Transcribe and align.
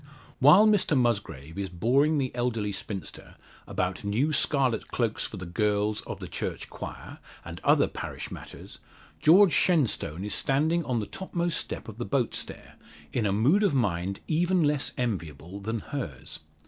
While 0.39 0.65
Mr 0.65 0.97
Musgrave 0.97 1.59
is 1.59 1.69
boring 1.69 2.17
the 2.17 2.33
elderly 2.33 2.71
spinster 2.71 3.35
about 3.67 4.03
new 4.03 4.33
scarlet 4.33 4.87
cloaks 4.87 5.25
for 5.25 5.37
the 5.37 5.45
girls 5.45 6.01
of 6.07 6.19
the 6.19 6.27
church 6.27 6.71
choir, 6.71 7.19
and 7.45 7.61
other 7.63 7.85
parish 7.87 8.31
matters, 8.31 8.79
George 9.19 9.53
Shenstone 9.53 10.25
is 10.25 10.33
standing 10.33 10.83
on 10.85 11.01
the 11.01 11.05
topmost 11.05 11.59
step 11.59 11.87
of 11.87 11.99
the 11.99 12.05
boat 12.05 12.33
stair, 12.33 12.77
in 13.13 13.27
a 13.27 13.31
mood 13.31 13.61
of 13.61 13.75
mind 13.75 14.21
even 14.27 14.63
less 14.63 14.91
enviable 14.97 15.59
than 15.59 15.81
hers. 15.81 16.39